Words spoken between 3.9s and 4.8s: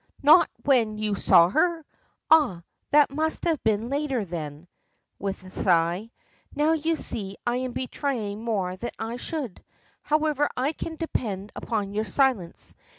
later then,"